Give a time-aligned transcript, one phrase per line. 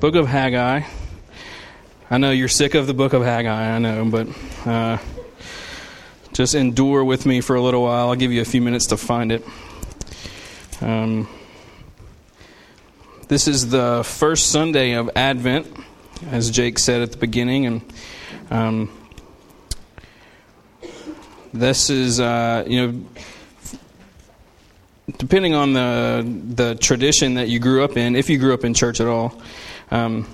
[0.00, 0.82] Book of Haggai.
[2.08, 4.28] I know you're sick of the book of Haggai, I know, but
[4.64, 4.96] uh,
[6.32, 8.08] just endure with me for a little while.
[8.08, 9.44] I'll give you a few minutes to find it.
[10.80, 11.28] Um,
[13.26, 15.66] this is the first Sunday of Advent,
[16.30, 17.92] as Jake said at the beginning, and
[18.50, 18.90] um,
[21.52, 23.00] this is, uh, you know,
[25.16, 26.24] depending on the
[26.54, 29.40] the tradition that you grew up in, if you grew up in church at all.
[29.90, 30.28] Um,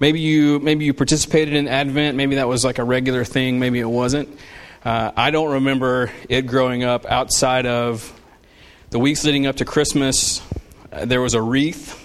[0.00, 2.16] maybe you maybe you participated in Advent.
[2.16, 3.58] Maybe that was like a regular thing.
[3.58, 4.30] Maybe it wasn't.
[4.82, 8.18] Uh, I don't remember it growing up outside of
[8.96, 10.40] the weeks leading up to Christmas.
[10.90, 12.02] Uh, there was a wreath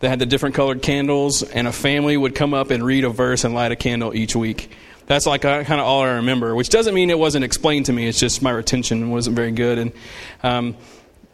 [0.00, 3.08] that had the different colored candles, and a family would come up and read a
[3.08, 4.68] verse and light a candle each week.
[5.06, 7.92] That's like uh, kind of all I remember, which doesn't mean it wasn't explained to
[7.92, 8.08] me.
[8.08, 9.78] It's just my retention wasn't very good.
[9.78, 9.92] And
[10.42, 10.76] um,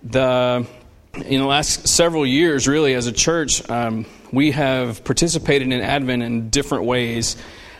[0.03, 0.67] the
[1.15, 6.23] in the last several years, really, as a church, um, we have participated in Advent
[6.23, 7.39] in different ways,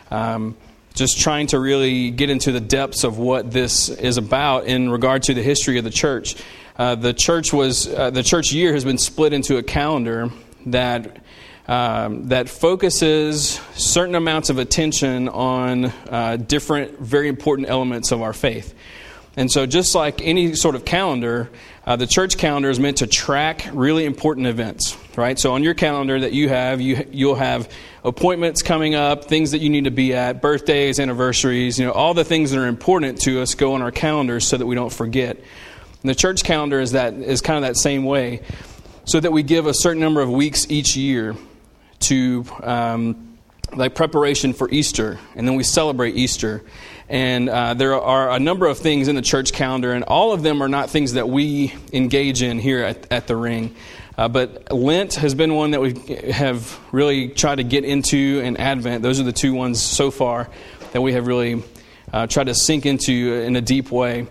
[0.09, 0.57] um,
[0.95, 5.21] just trying to really get into the depths of what this is about in regard
[5.21, 6.35] to the history of the church.
[6.77, 10.29] Uh, the church was uh, the church year has been split into a calendar
[10.65, 11.17] that
[11.67, 18.33] um, that focuses certain amounts of attention on uh, different, very important elements of our
[18.33, 18.75] faith.
[19.37, 21.49] And so, just like any sort of calendar,
[21.85, 25.37] uh, the church calendar is meant to track really important events, right?
[25.39, 27.69] So on your calendar that you have, you you'll have
[28.03, 32.13] appointments coming up, things that you need to be at, birthdays, anniversaries, you know, all
[32.13, 34.93] the things that are important to us go on our calendars so that we don't
[34.93, 35.37] forget.
[36.05, 38.43] And the church calendar is that is kind of that same way,
[39.05, 41.35] so that we give a certain number of weeks each year
[42.01, 43.39] to um,
[43.73, 46.61] like preparation for Easter, and then we celebrate Easter.
[47.09, 50.43] And uh, there are a number of things in the church calendar, and all of
[50.43, 53.73] them are not things that we engage in here at, at the ring.
[54.15, 55.95] Uh, but Lent has been one that we
[56.31, 59.01] have really tried to get into, and Advent.
[59.01, 60.51] Those are the two ones so far
[60.93, 61.63] that we have really
[62.13, 64.27] uh, tried to sink into in a deep way.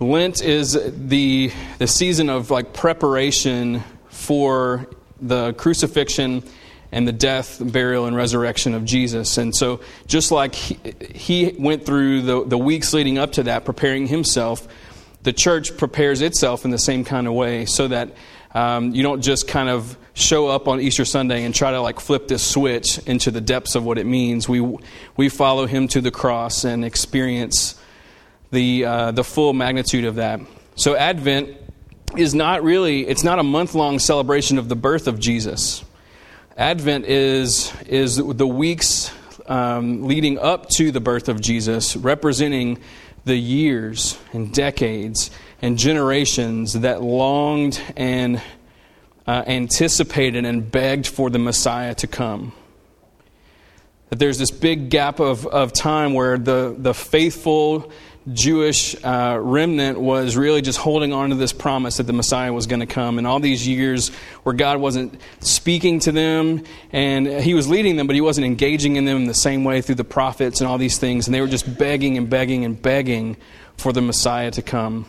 [0.00, 0.78] Lent is
[1.08, 4.88] the the season of like preparation for
[5.20, 6.44] the crucifixion
[6.92, 9.38] and the death, burial, and resurrection of Jesus.
[9.38, 10.78] And so, just like he,
[11.14, 14.66] he, went through the, the weeks leading up to that, preparing himself,
[15.22, 18.14] the church prepares itself in the same kind of way so that
[18.54, 22.00] um, you don't just kind of show up on Easter Sunday and try to like
[22.00, 24.48] flip this switch into the depths of what it means.
[24.48, 24.78] We,
[25.16, 27.77] we follow him to the cross and experience
[28.50, 30.40] the, uh, the full magnitude of that.
[30.74, 31.56] So, Advent
[32.16, 35.84] is not really, it's not a month long celebration of the birth of Jesus
[36.58, 39.12] Advent is, is the weeks
[39.46, 42.80] um, leading up to the birth of Jesus, representing
[43.24, 45.30] the years and decades
[45.62, 48.42] and generations that longed and
[49.24, 52.52] uh, anticipated and begged for the Messiah to come.
[54.08, 57.92] That there's this big gap of, of time where the, the faithful
[58.32, 62.66] Jewish uh, remnant was really just holding on to this promise that the Messiah was
[62.66, 63.18] going to come.
[63.18, 64.08] And all these years
[64.42, 68.96] where God wasn't speaking to them and He was leading them, but He wasn't engaging
[68.96, 71.26] in them the same way through the prophets and all these things.
[71.26, 73.36] And they were just begging and begging and begging
[73.76, 75.06] for the Messiah to come.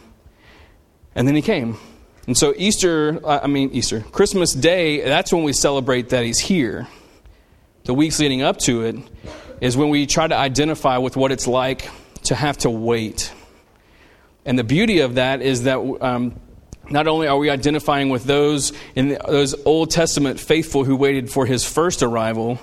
[1.16, 1.78] And then He came.
[2.28, 6.88] And so, Easter, I mean, Easter, Christmas Day, that's when we celebrate that He's here.
[7.86, 8.98] The weeks leading up to it
[9.62, 11.90] is when we try to identify with what it's like
[12.30, 13.34] to have to wait.
[14.46, 16.40] And the beauty of that is that um,
[16.90, 21.32] not only are we identifying with those in the, those Old Testament faithful who waited
[21.32, 22.60] for his first arrival,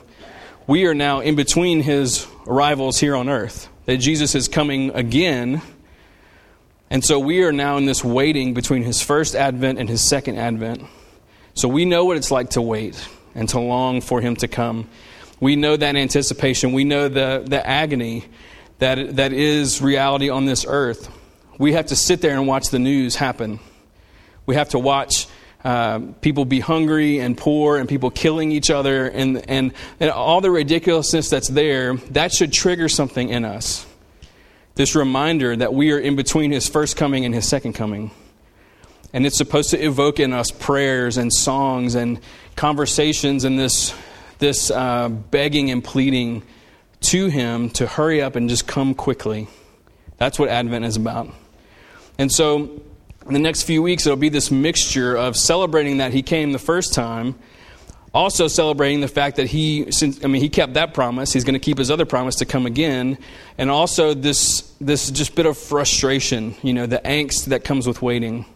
[0.69, 3.69] we are now in between his arrivals here on earth.
[3.87, 5.63] That Jesus is coming again.
[6.89, 10.39] And so we are now in this waiting between his first advent and his second
[10.39, 10.83] advent.
[11.55, 14.89] So we know what it's like to wait and to long for him to come.
[15.41, 16.73] We know that anticipation.
[16.73, 18.27] We know the, the agony
[18.79, 21.11] that, that is reality on this earth.
[21.59, 23.61] We have to sit there and watch the news happen.
[24.45, 25.27] We have to watch
[25.65, 30.41] uh, people be hungry and poor and people killing each other and, and, and all
[30.41, 31.97] the ridiculousness that's there.
[32.11, 33.87] That should trigger something in us.
[34.75, 38.11] This reminder that we are in between his first coming and his second coming.
[39.13, 42.21] And it's supposed to evoke in us prayers and songs and
[42.55, 43.95] conversations and this,
[44.39, 46.43] this uh, begging and pleading
[47.01, 49.49] to him to hurry up and just come quickly.
[50.19, 51.29] That's what Advent is about.
[52.19, 52.81] And so
[53.27, 56.59] in the next few weeks, it'll be this mixture of celebrating that he came the
[56.59, 57.35] first time,
[58.15, 61.33] also celebrating the fact that he, since, I mean, he kept that promise.
[61.33, 63.19] He's going to keep his other promise to come again,
[63.59, 68.01] and also this this just bit of frustration, you know, the angst that comes with
[68.01, 68.47] waiting.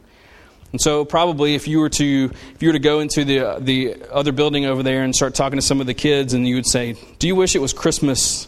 [0.72, 3.96] And so, probably, if you were to if you were to go into the the
[4.10, 6.66] other building over there and start talking to some of the kids, and you would
[6.66, 8.46] say, "Do you wish it was Christmas?"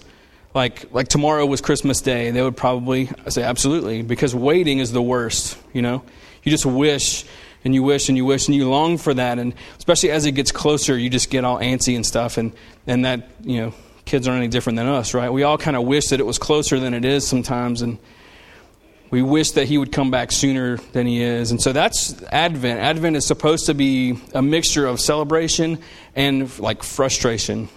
[0.55, 5.01] Like, like tomorrow was Christmas Day, they would probably say, absolutely, because waiting is the
[5.01, 6.03] worst, you know?
[6.43, 7.25] You just wish
[7.65, 9.39] and you wish and you wish and you long for that.
[9.39, 12.37] And especially as it gets closer, you just get all antsy and stuff.
[12.37, 12.53] And,
[12.87, 15.33] and that, you know, kids aren't any different than us, right?
[15.33, 17.81] We all kind of wish that it was closer than it is sometimes.
[17.81, 17.99] And
[19.13, 21.51] we wish that he would come back sooner than he is.
[21.51, 22.81] And so that's Advent.
[22.81, 25.81] Advent is supposed to be a mixture of celebration
[26.17, 27.69] and like frustration.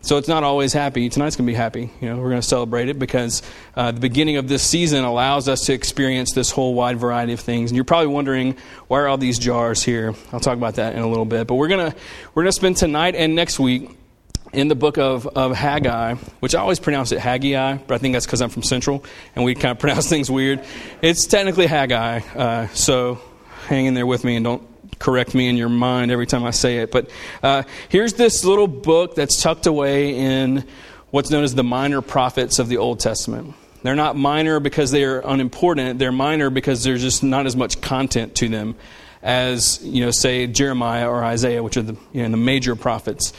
[0.00, 1.10] So it's not always happy.
[1.10, 1.90] Tonight's going to be happy.
[2.00, 3.42] You know, we're going to celebrate it because
[3.76, 7.40] uh, the beginning of this season allows us to experience this whole wide variety of
[7.40, 7.70] things.
[7.70, 8.56] And you're probably wondering
[8.88, 10.14] why are all these jars here?
[10.32, 11.46] I'll talk about that in a little bit.
[11.46, 11.96] But we're going to
[12.32, 13.90] we're going to spend tonight and next week
[14.52, 18.14] in the book of, of Haggai, which I always pronounce it Haggai, but I think
[18.14, 19.04] that's because I'm from Central
[19.34, 20.64] and we kind of pronounce things weird.
[21.02, 23.20] It's technically Haggai, uh, so
[23.66, 26.50] hang in there with me and don't correct me in your mind every time I
[26.50, 26.90] say it.
[26.90, 27.10] But
[27.42, 30.64] uh, here's this little book that's tucked away in
[31.10, 33.54] what's known as the minor prophets of the Old Testament.
[33.82, 35.98] They're not minor because they're unimportant.
[35.98, 38.76] They're minor because there's just not as much content to them
[39.22, 43.32] as, you know, say Jeremiah or Isaiah, which are the, you know, the major prophets.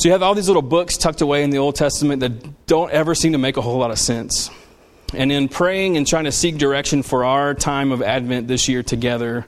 [0.00, 2.90] So you have all these little books tucked away in the Old Testament that don't
[2.90, 4.48] ever seem to make a whole lot of sense.
[5.12, 8.82] And in praying and trying to seek direction for our time of Advent this year
[8.82, 9.46] together,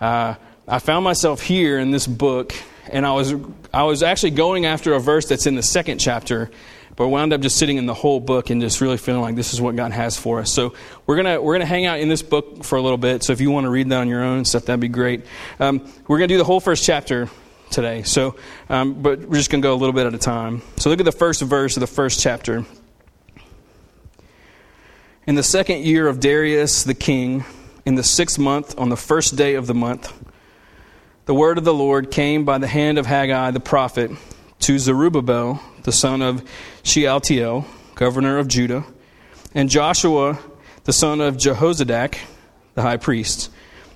[0.00, 0.36] uh,
[0.66, 2.54] I found myself here in this book,
[2.90, 3.34] and I was,
[3.74, 6.50] I was actually going after a verse that's in the second chapter,
[6.96, 9.52] but wound up just sitting in the whole book and just really feeling like this
[9.52, 10.50] is what God has for us.
[10.50, 10.72] So
[11.06, 13.24] we're gonna we're gonna hang out in this book for a little bit.
[13.24, 15.26] So if you want to read that on your own stuff, that'd be great.
[15.60, 17.28] Um, we're gonna do the whole first chapter
[17.72, 18.02] today.
[18.02, 18.36] So,
[18.68, 20.62] um, but we're just gonna go a little bit at a time.
[20.76, 22.64] So look at the first verse of the first chapter.
[25.26, 27.44] In the second year of Darius the king,
[27.84, 30.12] in the sixth month, on the first day of the month
[31.24, 34.10] the word of the Lord came by the hand of Haggai the prophet
[34.58, 36.42] to Zerubbabel, the son of
[36.82, 37.64] Shealtiel,
[37.94, 38.84] governor of Judah,
[39.54, 40.40] and Joshua,
[40.82, 42.18] the son of Jehozadak,
[42.74, 43.50] the high priest.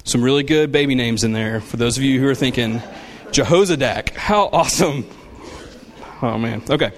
[0.04, 2.80] Some really good baby names in there for those of you who are thinking,
[3.36, 5.06] Jehozadak, how awesome!
[6.22, 6.92] Oh man, okay,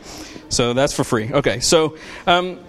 [0.48, 1.32] so that's for free.
[1.32, 1.96] Okay, so
[2.26, 2.60] um,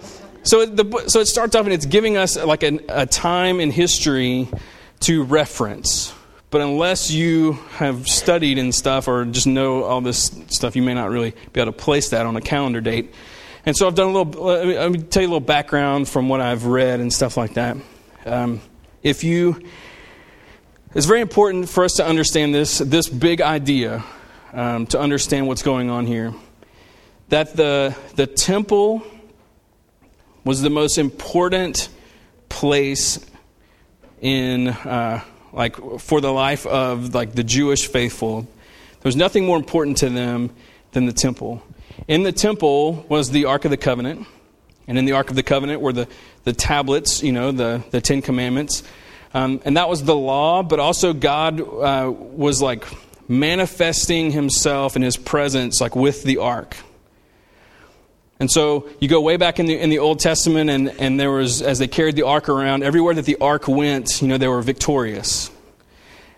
[0.42, 3.70] so the so it starts off and it's giving us like an, a time in
[3.70, 4.48] history
[5.00, 6.12] to reference
[6.50, 10.94] but unless you have studied and stuff or just know all this stuff, you may
[10.94, 13.14] not really be able to place that on a calendar date.
[13.64, 16.40] And so I've done a little, let me tell you a little background from what
[16.40, 17.76] I've read and stuff like that.
[18.26, 18.60] Um,
[19.02, 19.62] if you,
[20.92, 24.04] it's very important for us to understand this, this big idea,
[24.52, 26.34] um, to understand what's going on here.
[27.28, 29.02] That the, the temple
[30.44, 31.88] was the most important
[32.48, 33.24] place
[34.20, 35.22] in uh,
[35.52, 38.42] like for the life of like the Jewish faithful.
[38.42, 38.48] There
[39.04, 40.50] was nothing more important to them
[40.90, 41.62] than the temple.
[42.08, 44.26] In the temple was the Ark of the Covenant,
[44.88, 46.08] and in the Ark of the Covenant were the,
[46.42, 48.82] the tablets, you know, the, the Ten Commandments.
[49.32, 52.84] Um, and that was the law, but also God uh, was like
[53.28, 56.76] manifesting himself and his presence like with the ark.
[58.40, 61.30] And so you go way back in the, in the Old Testament, and, and there
[61.30, 64.48] was, as they carried the ark around, everywhere that the ark went, you know, they
[64.48, 65.50] were victorious.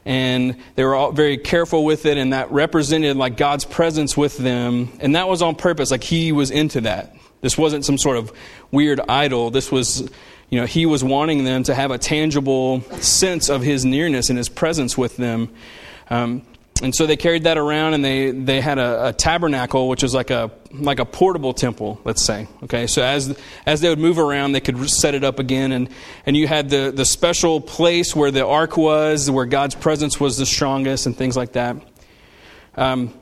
[0.04, 4.36] And they were all very careful with it, and that represented like God's presence with
[4.36, 4.90] them.
[4.98, 7.14] And that was on purpose, like He was into that.
[7.40, 8.32] This wasn't some sort of
[8.72, 9.50] weird idol.
[9.50, 10.10] This was,
[10.52, 14.36] you know, He was wanting them to have a tangible sense of His nearness and
[14.36, 15.48] His presence with them.
[16.10, 16.42] Um,
[16.82, 20.12] and so they carried that around and they, they had a, a, tabernacle, which was
[20.12, 22.48] like a, like a portable temple, let's say.
[22.64, 25.72] Okay, so as, as they would move around, they could set it up again.
[25.72, 25.88] And,
[26.26, 30.36] and you had the, the special place where the ark was, where God's presence was
[30.36, 31.76] the strongest, and things like that.
[32.74, 33.14] Um,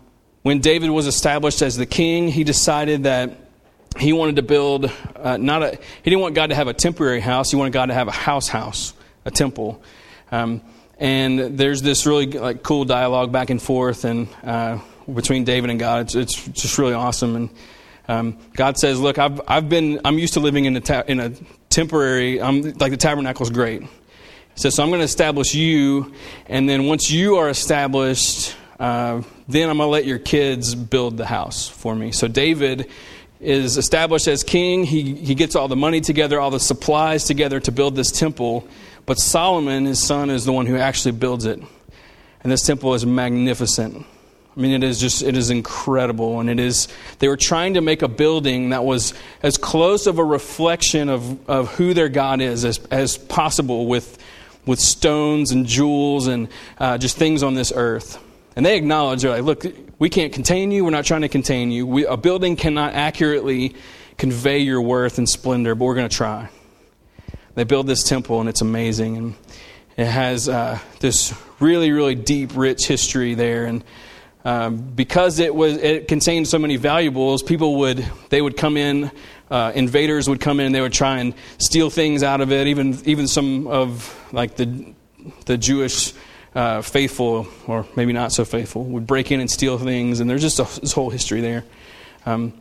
[0.42, 3.49] when David was established as the king, he decided that
[3.98, 5.70] he wanted to build uh, not a,
[6.02, 8.12] he didn't want God to have a temporary house, he wanted God to have a
[8.12, 8.94] house house,
[9.24, 9.82] a temple.
[10.30, 10.62] Um,
[10.98, 14.78] and there's this really like cool dialogue back and forth and uh,
[15.12, 16.02] between David and God.
[16.02, 17.36] It's, it's just really awesome.
[17.36, 17.50] And
[18.06, 21.20] um, God says, "Look, I've I've been I'm used to living in a ta- in
[21.20, 21.32] a
[21.70, 22.40] temporary.
[22.40, 23.88] I'm like the tabernacle is great." He
[24.56, 26.12] says, "So I'm going to establish you,
[26.46, 31.16] and then once you are established, uh, then I'm going to let your kids build
[31.16, 32.90] the house for me." So David
[33.40, 34.84] is established as king.
[34.84, 38.68] He he gets all the money together, all the supplies together to build this temple
[39.06, 41.60] But Solomon, his son, is the one who actually builds it.
[42.42, 44.06] And this temple is magnificent.
[44.56, 46.40] I mean, it is just, it is incredible.
[46.40, 46.86] And it is,
[47.18, 51.50] they were trying to make a building that was as close of a reflection of,
[51.50, 54.16] of who their God is as, as possible with,
[54.66, 58.22] with stones and jewels and uh, just things on this earth.
[58.54, 59.64] And they acknowledge, they're like, look,
[60.00, 60.82] we can't contain you.
[60.84, 61.86] We're not trying to contain you.
[61.86, 63.76] We, a building cannot accurately
[64.16, 66.48] convey your worth and splendor, but we're going to try.
[67.54, 69.16] They build this temple, and it's amazing.
[69.18, 69.34] And
[69.98, 73.66] it has uh, this really, really deep, rich history there.
[73.66, 73.84] And
[74.42, 79.10] um, because it was it contained so many valuables, people would they would come in,
[79.50, 82.68] uh, invaders would come in, they would try and steal things out of it.
[82.68, 84.94] Even even some of like the
[85.44, 86.14] the Jewish
[86.54, 90.42] uh, faithful, or maybe not so faithful, would break in and steal things, and there's
[90.42, 91.64] just a, this whole history there.
[92.26, 92.52] Um,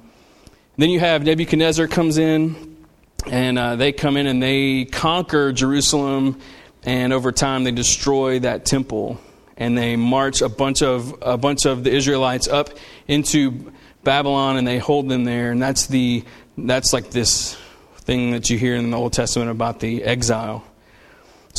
[0.78, 2.78] then you have Nebuchadnezzar comes in,
[3.26, 6.40] and uh, they come in and they conquer Jerusalem,
[6.84, 9.20] and over time they destroy that temple,
[9.58, 12.70] and they march a bunch of a bunch of the Israelites up
[13.08, 16.24] into Babylon, and they hold them there, and that's the
[16.58, 17.58] that's like this
[17.98, 20.64] thing that you hear in the Old Testament about the exile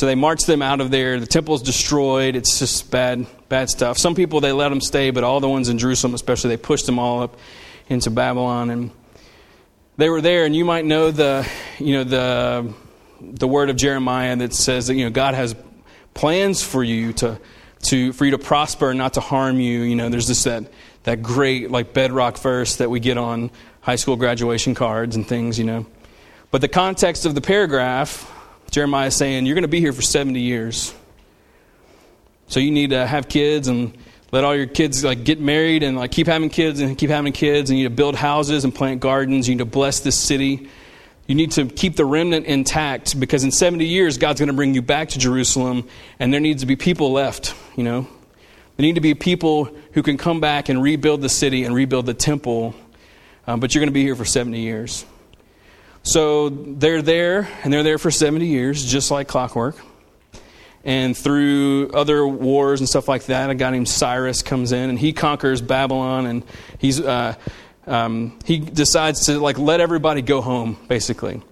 [0.00, 1.20] so they march them out of there.
[1.20, 2.34] The temple's destroyed.
[2.34, 3.98] It's just bad, bad stuff.
[3.98, 6.86] Some people they let them stay, but all the ones in Jerusalem, especially, they pushed
[6.86, 7.36] them all up
[7.86, 8.92] into Babylon, and
[9.98, 10.46] they were there.
[10.46, 11.46] And you might know the,
[11.78, 12.72] you know, the
[13.20, 15.54] the word of Jeremiah that says that you know God has
[16.14, 17.38] plans for you to
[17.82, 19.82] to for you to prosper and not to harm you.
[19.82, 23.50] You know, there's this that that great like bedrock verse that we get on
[23.82, 25.58] high school graduation cards and things.
[25.58, 25.86] You know,
[26.50, 28.34] but the context of the paragraph
[28.70, 30.94] Jeremiah saying, You're going to be here for 70 years.
[32.48, 33.96] So you need to have kids and
[34.32, 37.32] let all your kids like get married and like keep having kids and keep having
[37.32, 37.70] kids.
[37.70, 39.48] And you need to build houses and plant gardens.
[39.48, 40.68] You need to bless this city.
[41.30, 44.74] You need to keep the remnant intact because in 70 years god's going to bring
[44.74, 48.08] you back to jerusalem and there needs to be people left you know?
[48.76, 52.06] There need to be people who can come back and rebuild the city and rebuild
[52.06, 52.74] the temple
[53.46, 55.04] um, but you're going to be here for 70 years
[56.02, 59.76] so they're there, and they're there for 70 years, just like clockwork.
[60.82, 64.98] And through other wars and stuff like that, a guy named Cyrus comes in, and
[64.98, 66.44] he conquers Babylon, and
[66.78, 67.34] he's uh,
[67.86, 71.42] um, he decides to like let everybody go home, basically.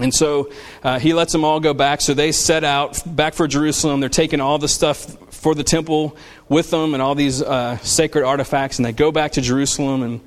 [0.00, 0.50] And so
[0.82, 2.00] uh, he lets them all go back.
[2.00, 4.00] So they set out back for Jerusalem.
[4.00, 6.16] They're taking all the stuff for the temple
[6.48, 10.02] with them and all these uh, sacred artifacts, and they go back to Jerusalem.
[10.02, 10.20] And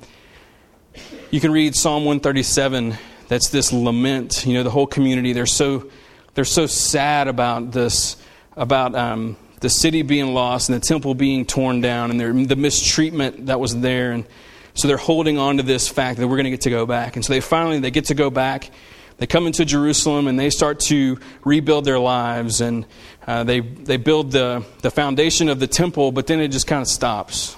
[1.30, 2.96] you can read Psalm 137
[3.32, 4.44] that's this lament.
[4.46, 5.90] You know, the whole community, they're so,
[6.34, 8.18] they're so sad about this,
[8.58, 13.46] about um, the city being lost and the temple being torn down and the mistreatment
[13.46, 14.12] that was there.
[14.12, 14.26] And
[14.74, 17.16] so they're holding on to this fact that we're going to get to go back.
[17.16, 18.70] And so they finally, they get to go back.
[19.16, 22.60] They come into Jerusalem and they start to rebuild their lives.
[22.60, 22.84] And
[23.26, 26.82] uh, they, they build the, the foundation of the temple, but then it just kind
[26.82, 27.56] of stops.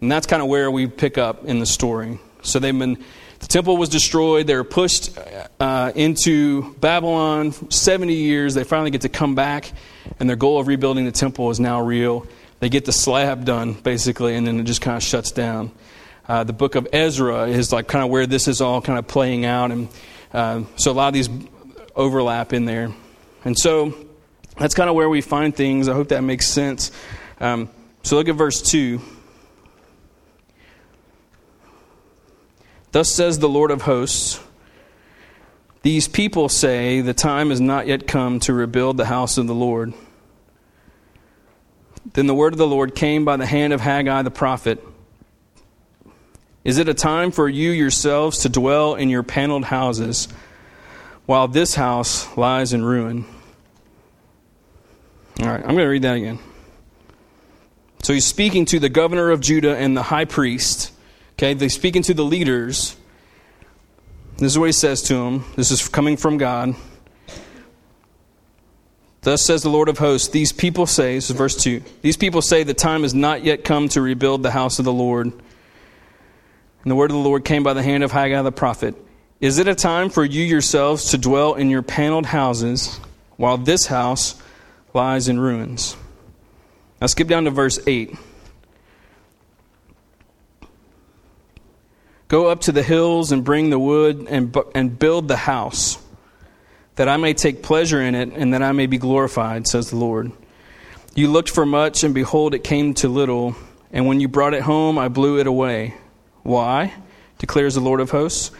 [0.00, 2.18] And that's kind of where we pick up in the story.
[2.40, 3.04] So they've been
[3.38, 4.46] the temple was destroyed.
[4.46, 5.16] They were pushed
[5.60, 8.54] uh, into Babylon 70 years.
[8.54, 9.72] They finally get to come back,
[10.18, 12.26] and their goal of rebuilding the temple is now real.
[12.60, 15.70] They get the slab done, basically, and then it just kind of shuts down.
[16.26, 19.06] Uh, the book of Ezra is like kind of where this is all kind of
[19.06, 19.88] playing out, and
[20.32, 21.30] uh, so a lot of these
[21.94, 22.92] overlap in there.
[23.44, 23.94] And so
[24.58, 25.88] that's kind of where we find things.
[25.88, 26.90] I hope that makes sense.
[27.40, 27.70] Um,
[28.02, 29.00] so look at verse 2.
[32.92, 34.40] Thus says the Lord of hosts
[35.82, 39.54] These people say, The time has not yet come to rebuild the house of the
[39.54, 39.92] Lord.
[42.14, 44.82] Then the word of the Lord came by the hand of Haggai the prophet.
[46.64, 50.28] Is it a time for you yourselves to dwell in your paneled houses
[51.26, 53.24] while this house lies in ruin?
[55.40, 56.38] All right, I'm going to read that again.
[58.02, 60.92] So he's speaking to the governor of Judah and the high priest
[61.38, 62.96] Okay, they're speaking to the leaders.
[64.38, 65.44] This is what he says to them.
[65.54, 66.74] This is coming from God.
[69.20, 72.42] Thus says the Lord of hosts, these people say, this is verse 2, these people
[72.42, 75.26] say the time has not yet come to rebuild the house of the Lord.
[75.26, 78.96] And the word of the Lord came by the hand of Haggai the prophet.
[79.40, 82.98] Is it a time for you yourselves to dwell in your paneled houses
[83.36, 84.34] while this house
[84.92, 85.96] lies in ruins?
[87.00, 88.16] Now skip down to verse 8.
[92.28, 95.98] Go up to the hills and bring the wood and, and build the house,
[96.96, 99.96] that I may take pleasure in it and that I may be glorified, says the
[99.96, 100.30] Lord.
[101.14, 103.56] You looked for much, and behold, it came to little.
[103.90, 105.94] And when you brought it home, I blew it away.
[106.42, 106.92] Why?
[107.38, 108.50] declares the Lord of hosts.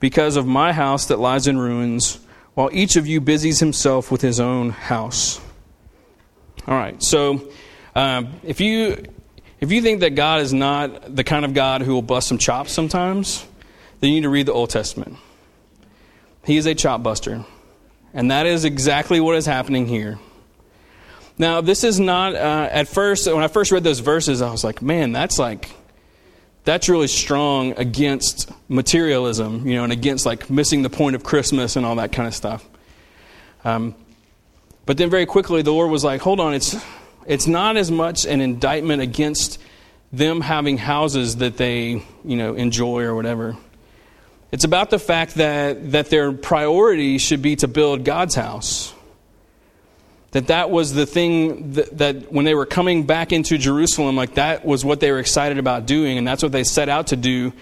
[0.00, 2.18] Because of my house that lies in ruins,
[2.54, 5.40] while each of you busies himself with his own house.
[6.66, 7.50] All right, so
[7.94, 9.04] um, if you
[9.62, 12.36] if you think that God is not the kind of God who will bust some
[12.36, 13.46] chops sometimes,
[14.00, 15.16] then you need to read the Old Testament.
[16.44, 17.44] He is a chop buster,
[18.12, 20.18] and that is exactly what is happening here.
[21.38, 24.64] Now, this is not uh, at first when I first read those verses, I was
[24.64, 25.70] like, man, that's like
[26.64, 31.76] that's really strong against materialism, you know, and against like missing the point of Christmas
[31.76, 32.68] and all that kind of stuff.
[33.64, 33.94] Um,
[34.86, 36.74] but then very quickly, the Lord was like, hold on, it's,
[37.26, 39.60] it's not as much an indictment against
[40.12, 43.56] them having houses that they, you know, enjoy or whatever.
[44.50, 48.92] It's about the fact that, that their priority should be to build God's house
[50.32, 54.34] that that was the thing that, that, when they were coming back into Jerusalem, like
[54.34, 57.16] that was what they were excited about doing, and that's what they set out to
[57.16, 57.52] do.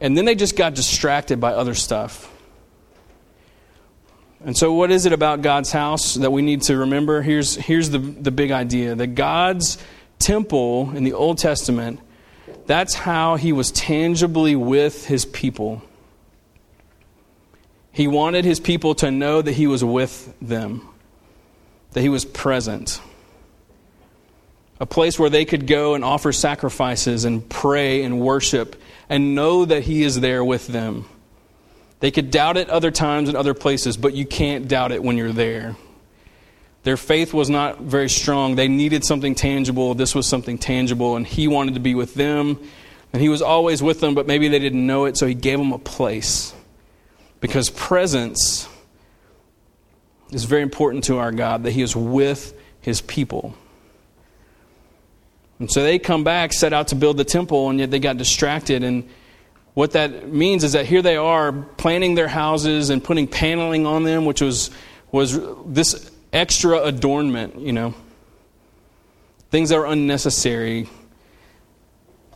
[0.00, 2.32] And then they just got distracted by other stuff.
[4.44, 7.22] And so, what is it about God's house that we need to remember?
[7.22, 9.78] Here's, here's the, the big idea that God's
[10.18, 12.00] temple in the Old Testament,
[12.66, 15.82] that's how he was tangibly with his people.
[17.90, 20.88] He wanted his people to know that he was with them
[21.92, 23.00] that he was present.
[24.80, 29.64] A place where they could go and offer sacrifices and pray and worship and know
[29.64, 31.08] that he is there with them.
[32.00, 35.16] They could doubt it other times and other places, but you can't doubt it when
[35.16, 35.76] you're there.
[36.84, 38.54] Their faith was not very strong.
[38.54, 39.94] They needed something tangible.
[39.94, 42.58] This was something tangible, and he wanted to be with them.
[43.12, 45.58] And he was always with them, but maybe they didn't know it, so he gave
[45.58, 46.54] them a place.
[47.40, 48.68] Because presence
[50.30, 53.54] is very important to our God that He is with His people.
[55.58, 58.16] And so they come back, set out to build the temple, and yet they got
[58.16, 58.82] distracted.
[58.84, 59.08] And
[59.78, 64.02] what that means is that here they are planning their houses and putting paneling on
[64.02, 64.72] them, which was,
[65.12, 67.94] was this extra adornment, you know,
[69.52, 70.88] things that were unnecessary.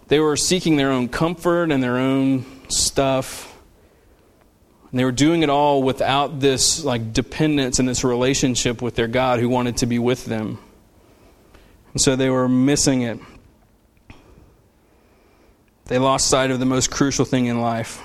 [0.06, 3.52] They were seeking their own comfort and their own stuff.
[4.92, 9.08] And they were doing it all without this like dependence and this relationship with their
[9.08, 10.60] God who wanted to be with them.
[11.92, 13.18] And so they were missing it.
[15.92, 18.00] They lost sight of the most crucial thing in life.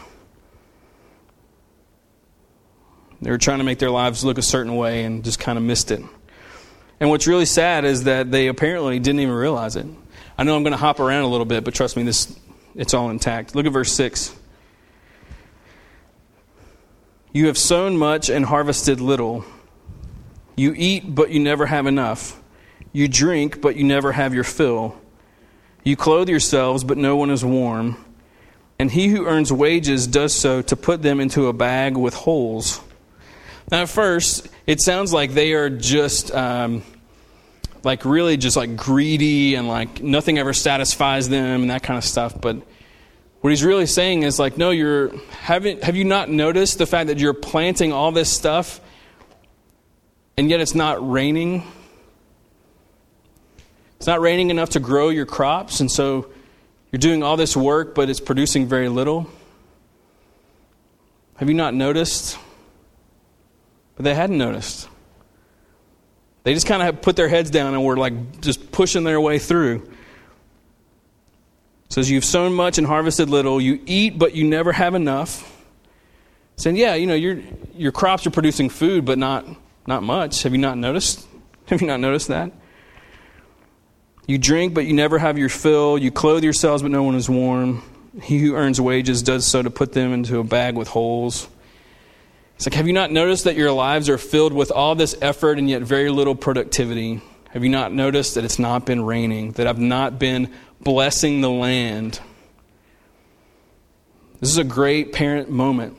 [3.21, 5.63] They were trying to make their lives look a certain way and just kind of
[5.63, 6.01] missed it.
[6.99, 9.85] And what's really sad is that they apparently didn't even realize it.
[10.37, 12.37] I know I'm going to hop around a little bit, but trust me, this
[12.75, 13.55] it's all intact.
[13.55, 14.35] Look at verse 6.
[17.31, 19.45] You have sown much and harvested little.
[20.57, 22.37] You eat, but you never have enough.
[22.91, 24.99] You drink, but you never have your fill.
[25.87, 28.03] You clothe yourselves, but no one is warm.
[28.77, 32.81] And he who earns wages does so to put them into a bag with holes.
[33.71, 36.83] Now, at first, it sounds like they are just, um,
[37.85, 42.03] like, really just like greedy and like nothing ever satisfies them and that kind of
[42.03, 42.35] stuff.
[42.41, 42.57] But
[43.39, 47.07] what he's really saying is like, no, you're haven't have you not noticed the fact
[47.07, 48.81] that you're planting all this stuff
[50.35, 51.63] and yet it's not raining?
[53.97, 56.31] It's not raining enough to grow your crops, and so
[56.91, 59.29] you're doing all this work, but it's producing very little.
[61.37, 62.37] Have you not noticed?
[63.95, 64.87] But they hadn't noticed.
[66.43, 69.39] They just kind of put their heads down and were like just pushing their way
[69.39, 69.87] through
[71.89, 73.59] says, You've sown much and harvested little.
[73.59, 75.53] You eat, but you never have enough.
[76.57, 77.39] Saying, Yeah, you know, your,
[77.73, 79.45] your crops are producing food, but not,
[79.85, 80.43] not much.
[80.43, 81.25] Have you not noticed?
[81.67, 82.51] Have you not noticed that?
[84.27, 85.97] You drink, but you never have your fill.
[85.97, 87.81] You clothe yourselves, but no one is warm.
[88.21, 91.47] He who earns wages does so to put them into a bag with holes.
[92.55, 95.57] It's like, have you not noticed that your lives are filled with all this effort
[95.57, 97.21] and yet very little productivity?
[97.51, 101.49] Have you not noticed that it's not been raining, that I've not been blessing the
[101.49, 102.19] land.
[104.39, 105.97] This is a great parent moment.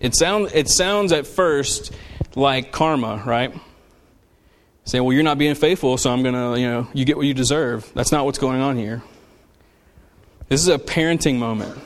[0.00, 1.92] It, sound, it sounds at first
[2.34, 3.54] like karma, right?
[4.84, 7.26] Saying, well, you're not being faithful, so I'm going to, you know, you get what
[7.26, 7.90] you deserve.
[7.94, 9.02] That's not what's going on here.
[10.48, 11.78] This is a parenting moment.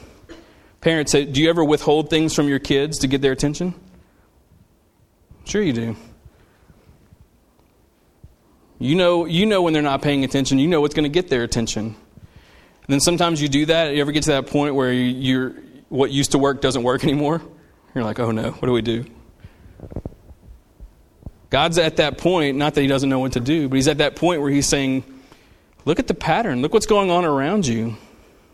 [0.80, 3.74] Parents, say, do you ever withhold things from your kids to get their attention?
[5.44, 5.96] Sure, you do.
[8.78, 10.58] You know, you know when they're not paying attention.
[10.58, 11.84] You know what's going to get their attention.
[11.84, 11.96] And
[12.88, 13.94] then sometimes you do that.
[13.94, 15.54] You ever get to that point where you're,
[15.88, 17.42] what used to work doesn't work anymore?
[17.94, 19.04] You're like, oh no, what do we do?
[21.50, 23.98] God's at that point, not that he doesn't know what to do, but he's at
[23.98, 25.04] that point where he's saying,
[25.84, 26.62] look at the pattern.
[26.62, 27.96] Look what's going on around you.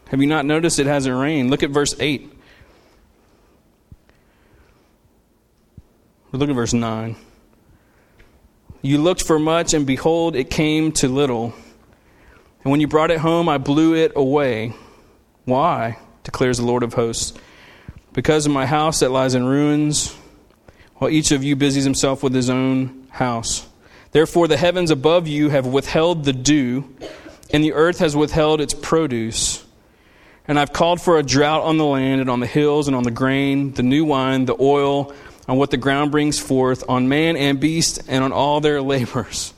[0.08, 1.50] Have you not noticed it hasn't rained?
[1.50, 2.30] Look at verse 8.
[6.32, 7.16] Look at verse 9.
[8.82, 11.54] You looked for much, and behold, it came to little.
[12.64, 14.74] And when you brought it home, I blew it away.
[15.44, 15.98] Why?
[16.24, 17.32] declares the Lord of hosts.
[18.12, 20.16] Because of my house that lies in ruins,
[21.02, 23.66] while each of you busies himself with his own house.
[24.12, 26.94] Therefore, the heavens above you have withheld the dew,
[27.52, 29.64] and the earth has withheld its produce.
[30.46, 33.02] And I've called for a drought on the land and on the hills and on
[33.02, 35.12] the grain, the new wine, the oil,
[35.48, 39.52] on what the ground brings forth, on man and beast, and on all their labors.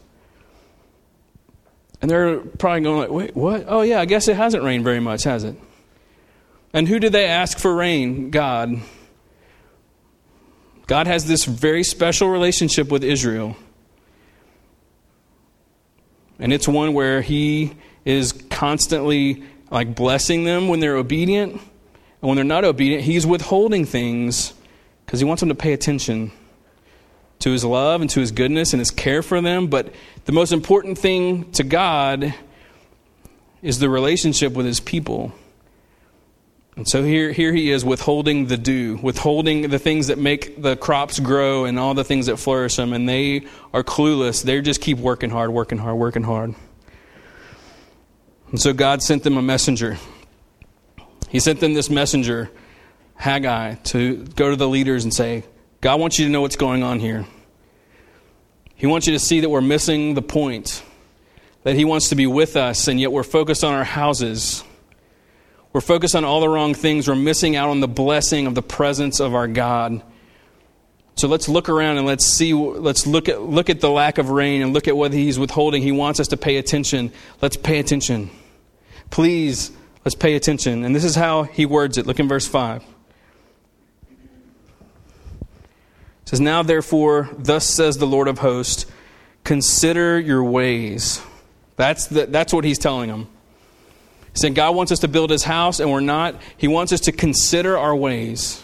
[2.00, 3.66] And they're probably going like, wait, what?
[3.68, 5.56] Oh yeah, I guess it hasn't rained very much, has it?
[6.72, 8.30] And who did they ask for rain?
[8.30, 8.80] God.
[10.86, 13.56] God has this very special relationship with Israel.
[16.38, 17.72] And it's one where he
[18.04, 21.52] is constantly like blessing them when they're obedient.
[21.52, 24.52] And when they're not obedient, he's withholding things
[25.04, 26.32] because he wants them to pay attention
[27.40, 29.68] to his love and to his goodness and his care for them.
[29.68, 29.94] But
[30.24, 32.34] the most important thing to God
[33.62, 35.32] is the relationship with his people.
[36.76, 40.76] And so here, here he is withholding the dew, withholding the things that make the
[40.76, 42.92] crops grow and all the things that flourish them.
[42.92, 44.42] And they are clueless.
[44.42, 46.54] They just keep working hard, working hard, working hard.
[48.50, 49.98] And so God sent them a messenger.
[51.28, 52.50] He sent them this messenger,
[53.14, 55.44] Haggai, to go to the leaders and say,
[55.80, 57.24] God wants you to know what's going on here.
[58.74, 60.82] He wants you to see that we're missing the point,
[61.62, 64.64] that He wants to be with us, and yet we're focused on our houses
[65.74, 67.08] we're focused on all the wrong things.
[67.08, 70.02] We're missing out on the blessing of the presence of our God.
[71.16, 74.30] So let's look around and let's see, let's look at, look at the lack of
[74.30, 75.82] rain and look at what he's withholding.
[75.82, 77.12] He wants us to pay attention.
[77.42, 78.30] Let's pay attention.
[79.10, 79.72] Please,
[80.04, 80.84] let's pay attention.
[80.84, 82.06] And this is how he words it.
[82.06, 82.84] Look in verse 5.
[85.40, 85.48] It
[86.26, 88.86] says, Now therefore, thus says the Lord of hosts,
[89.42, 91.20] consider your ways.
[91.74, 93.28] That's, the, that's what he's telling them.
[94.34, 96.40] Said, God wants us to build his house, and we're not.
[96.56, 98.62] He wants us to consider our ways.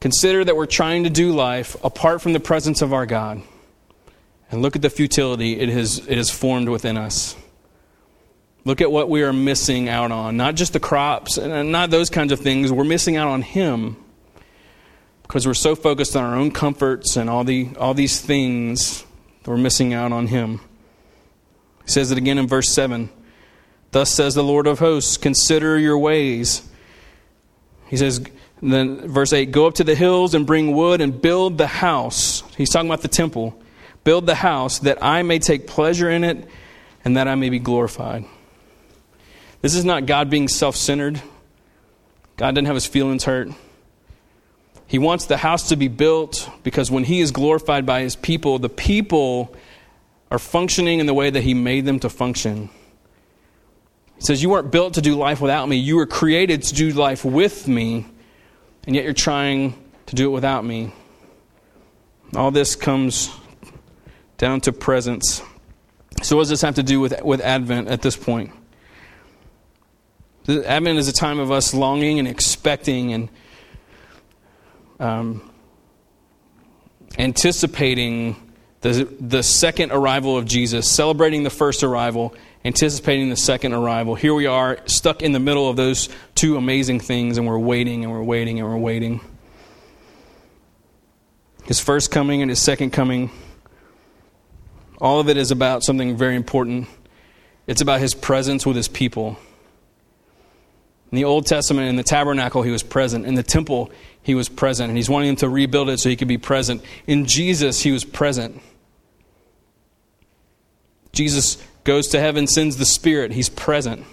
[0.00, 3.42] Consider that we're trying to do life apart from the presence of our God.
[4.50, 7.36] And look at the futility it has, it has formed within us.
[8.64, 10.36] Look at what we are missing out on.
[10.36, 12.72] Not just the crops and not those kinds of things.
[12.72, 13.96] We're missing out on Him
[15.22, 19.04] because we're so focused on our own comforts and all, the, all these things
[19.46, 20.60] we're missing out on Him.
[21.84, 23.10] He says it again in verse 7.
[23.94, 26.68] Thus says the Lord of hosts, consider your ways.
[27.86, 28.26] He says,
[28.60, 32.42] then verse 8, go up to the hills and bring wood and build the house.
[32.56, 33.56] He's talking about the temple.
[34.02, 36.44] Build the house that I may take pleasure in it
[37.04, 38.24] and that I may be glorified.
[39.62, 41.22] This is not God being self centered.
[42.36, 43.50] God doesn't have his feelings hurt.
[44.88, 48.58] He wants the house to be built because when he is glorified by his people,
[48.58, 49.54] the people
[50.32, 52.70] are functioning in the way that he made them to function.
[54.16, 55.76] He says, You weren't built to do life without me.
[55.76, 58.06] You were created to do life with me,
[58.86, 59.74] and yet you're trying
[60.06, 60.92] to do it without me.
[62.34, 63.30] All this comes
[64.38, 65.42] down to presence.
[66.22, 68.52] So, what does this have to do with, with Advent at this point?
[70.48, 73.28] Advent is a time of us longing and expecting and
[75.00, 75.50] um,
[77.18, 78.36] anticipating
[78.82, 84.14] the, the second arrival of Jesus, celebrating the first arrival, anticipating the second arrival.
[84.14, 88.04] Here we are, stuck in the middle of those two amazing things, and we're waiting
[88.04, 89.20] and we're waiting and we're waiting.
[91.64, 93.30] His first coming and his second coming,
[94.98, 96.88] all of it is about something very important.
[97.66, 99.38] It's about his presence with his people.
[101.10, 103.24] In the Old Testament, in the tabernacle, he was present.
[103.24, 103.90] In the temple,
[104.22, 104.88] he was present.
[104.88, 106.82] And he's wanting them to rebuild it so he could be present.
[107.06, 108.60] In Jesus, he was present.
[111.12, 113.32] Jesus goes to heaven, sends the Spirit.
[113.32, 114.04] He's present.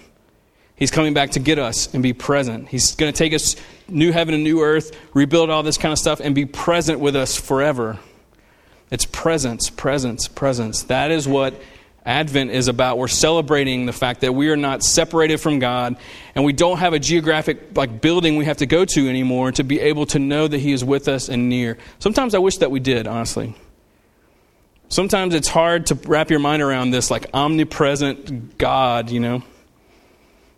[0.76, 2.68] He's coming back to get us and be present.
[2.68, 3.56] He's going to take us
[3.88, 7.14] new heaven and new earth, rebuild all this kind of stuff, and be present with
[7.14, 7.98] us forever.
[8.90, 10.82] It's presence, presence, presence.
[10.84, 11.54] That is what
[12.04, 12.98] Advent is about.
[12.98, 15.96] We're celebrating the fact that we are not separated from God
[16.34, 19.62] and we don't have a geographic like building we have to go to anymore to
[19.62, 21.78] be able to know that He is with us and near.
[22.00, 23.54] Sometimes I wish that we did, honestly.
[24.92, 29.42] Sometimes it's hard to wrap your mind around this like omnipresent God, you know.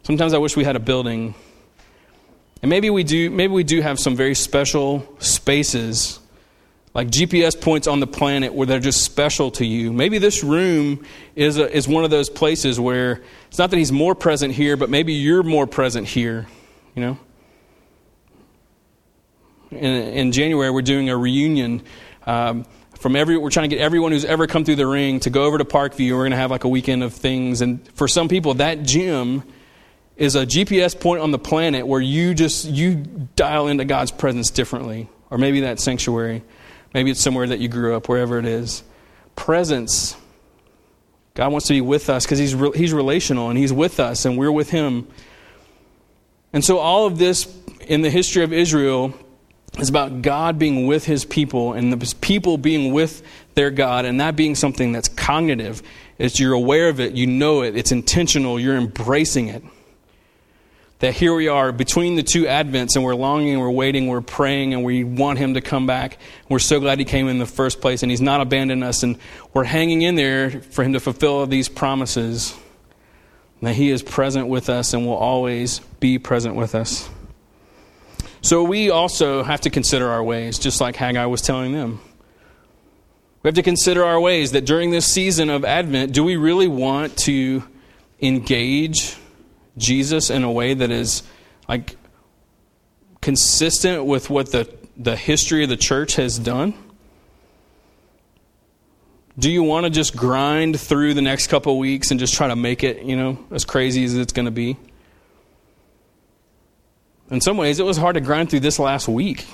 [0.03, 1.37] Sometimes I wish we had a building.
[2.61, 6.19] And maybe we do maybe we do have some very special spaces
[6.95, 9.93] like GPS points on the planet where they're just special to you.
[9.93, 13.93] Maybe this room is a, is one of those places where it's not that he's
[13.93, 16.49] more present here, but maybe you're more present here,
[16.97, 17.19] you know.
[19.71, 21.83] in, in January, we're doing a reunion.
[22.27, 22.67] Um,
[23.05, 25.45] from every, we're trying to get everyone who's ever come through the ring to go
[25.45, 26.13] over to Parkview.
[26.13, 27.61] We're going to have like a weekend of things.
[27.61, 29.43] And for some people, that gym
[30.17, 32.95] is a GPS point on the planet where you just you
[33.37, 35.11] dial into God's presence differently.
[35.29, 36.45] Or maybe that sanctuary.
[36.95, 38.83] Maybe it's somewhere that you grew up, wherever it is.
[39.37, 40.17] Presence.
[41.35, 44.25] God wants to be with us because he's, re- he's relational and He's with us
[44.25, 45.07] and we're with Him.
[46.55, 47.55] And so, all of this
[47.87, 49.13] in the history of Israel
[49.79, 53.23] is about God being with His people and the people being with
[53.55, 55.83] their God, and that being something that's cognitive.
[56.19, 59.63] It's you're aware of it, you know it, it's intentional, you're embracing it
[61.05, 64.73] that here we are between the two Advents and we're longing, we're waiting, we're praying,
[64.73, 66.19] and we want Him to come back.
[66.49, 69.19] We're so glad He came in the first place and He's not abandoned us, and
[69.53, 72.57] we're hanging in there for Him to fulfill these promises.
[73.61, 77.09] That He is present with us and will always be present with us.
[78.45, 81.99] So we also have to consider our ways, just like Haggai was telling them.
[83.43, 86.69] We have to consider our ways that during this season of Advent, do we really
[86.69, 87.65] want to
[88.21, 89.17] engage
[89.79, 91.23] Jesus in a way that is
[91.71, 91.97] like
[93.23, 96.75] consistent with what the, the history of the church has done?
[99.39, 102.57] Do you want to just grind through the next couple weeks and just try to
[102.57, 104.77] make it, you know, as crazy as it's going to be?
[107.31, 109.47] In some ways, it was hard to grind through this last week.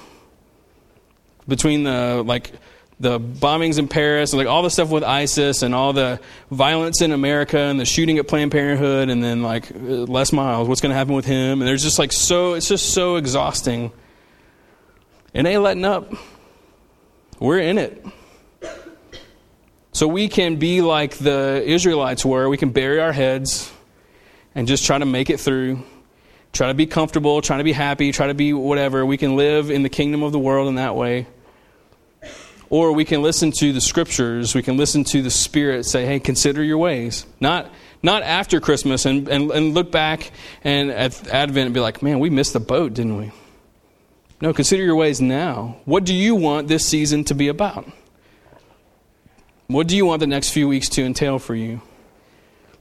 [1.48, 2.52] Between the, like,
[3.00, 7.00] the bombings in Paris, and like all the stuff with ISIS and all the violence
[7.00, 10.90] in America and the shooting at Planned Parenthood, and then like Les Miles, what's going
[10.90, 11.60] to happen with him?
[11.60, 13.90] And there's just like so, it's just so exhausting.
[15.32, 16.12] And ain't letting up.
[17.38, 18.04] We're in it.
[19.92, 22.50] So we can be like the Israelites were.
[22.50, 23.72] We can bury our heads
[24.54, 25.82] and just try to make it through.
[26.52, 29.06] Try to be comfortable, try to be happy, try to be whatever.
[29.06, 31.26] We can live in the kingdom of the world in that way.
[32.68, 36.20] Or we can listen to the scriptures, we can listen to the Spirit say, hey,
[36.20, 37.26] consider your ways.
[37.40, 37.70] Not,
[38.02, 40.30] not after Christmas and, and, and look back
[40.62, 43.32] and at Advent and be like, man, we missed the boat, didn't we?
[44.40, 45.76] No, consider your ways now.
[45.84, 47.90] What do you want this season to be about?
[49.66, 51.82] What do you want the next few weeks to entail for you?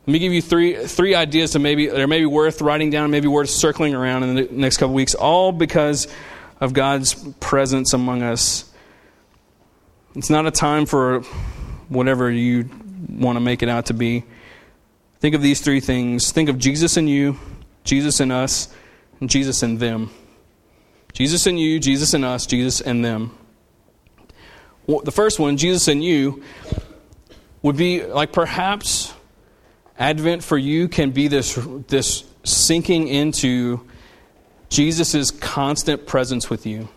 [0.09, 3.11] Let me give you three, three ideas that maybe that are maybe worth writing down,
[3.11, 6.07] maybe worth circling around in the next couple weeks, all because
[6.59, 8.69] of God's presence among us
[10.15, 11.21] it's not a time for
[11.87, 12.69] whatever you
[13.07, 14.23] want to make it out to be.
[15.19, 16.31] Think of these three things.
[16.31, 17.37] Think of Jesus in you,
[17.83, 18.73] Jesus in us,
[19.19, 20.09] and Jesus in them.
[21.13, 23.37] Jesus in you, Jesus in us, Jesus in them.
[24.87, 26.43] The first one, Jesus in you,
[27.61, 29.08] would be like perhaps
[29.99, 33.85] Advent for you can be this, this sinking into
[34.69, 36.87] Jesus' constant presence with you.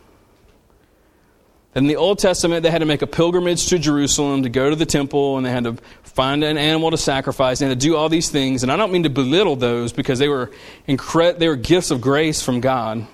[1.75, 4.77] In the Old Testament, they had to make a pilgrimage to Jerusalem to go to
[4.77, 8.09] the temple, and they had to find an animal to sacrifice, and to do all
[8.09, 8.63] these things.
[8.63, 10.51] And I don't mean to belittle those because they were,
[10.87, 13.07] incre- they were gifts of grace from God.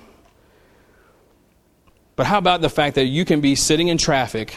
[2.16, 4.56] But how about the fact that you can be sitting in traffic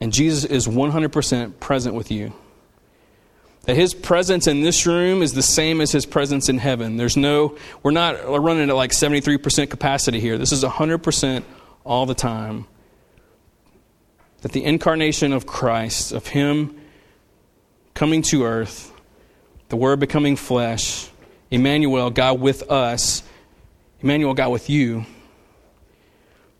[0.00, 2.32] and Jesus is 100% present with you?
[3.64, 6.96] That his presence in this room is the same as his presence in heaven.
[6.96, 10.36] There's no, we're not we're running at like 73% capacity here.
[10.36, 11.44] This is 100%
[11.84, 12.66] all the time
[14.42, 16.76] that the incarnation of Christ, of Him
[17.94, 18.92] coming to earth,
[19.68, 21.08] the Word becoming flesh,
[21.50, 23.22] Emmanuel, God with us,
[24.00, 25.06] Emmanuel, God with you,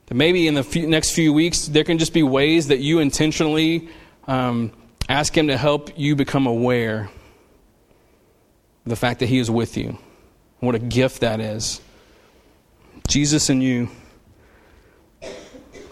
[0.06, 3.00] that maybe in the few, next few weeks there can just be ways that you
[3.00, 3.88] intentionally
[4.28, 4.72] um,
[5.12, 7.02] ask Him to help you become aware
[8.84, 9.98] of the fact that He is with you.
[10.60, 11.80] What a gift that is.
[13.08, 13.90] Jesus and you.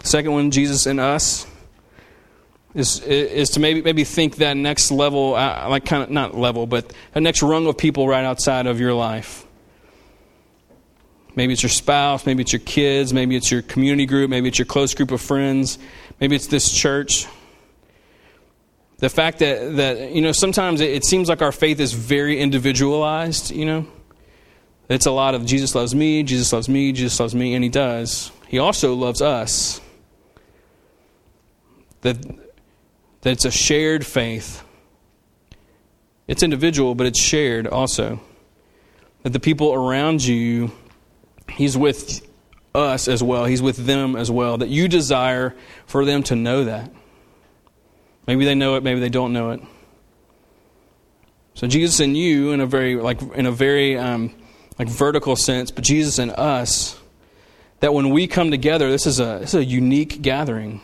[0.03, 1.45] Second one, Jesus in us,
[2.73, 6.91] is is to maybe maybe think that next level, like kind of not level, but
[7.13, 9.45] a next rung of people right outside of your life.
[11.35, 14.57] Maybe it's your spouse, maybe it's your kids, maybe it's your community group, maybe it's
[14.57, 15.77] your close group of friends,
[16.19, 17.27] maybe it's this church.
[19.01, 22.39] The fact that, that you know, sometimes it, it seems like our faith is very
[22.39, 23.87] individualized, you know.
[24.89, 27.69] It's a lot of Jesus loves me, Jesus loves me, Jesus loves me, and He
[27.69, 28.31] does.
[28.47, 29.81] He also loves us
[32.01, 32.21] that,
[33.21, 34.63] that it's a shared faith.
[36.27, 38.21] It's individual, but it's shared also.
[39.23, 40.73] That the people around you,
[41.49, 42.21] He's with
[42.75, 44.59] us as well, He's with them as well.
[44.59, 45.55] That you desire
[45.87, 46.91] for them to know that.
[48.27, 49.61] Maybe they know it, maybe they don't know it.
[51.53, 54.33] So Jesus in you, in a very like in a very um,
[54.79, 56.99] like vertical sense, but Jesus in us
[57.81, 60.81] that when we come together, this is a, this is a unique gathering.